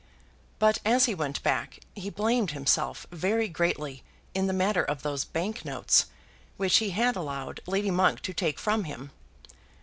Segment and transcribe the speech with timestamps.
[0.57, 4.01] But, as he went back, he blamed himself very greatly
[4.33, 6.07] in the matter of those bank notes
[6.57, 9.11] which he had allowed Lady Monk to take from him.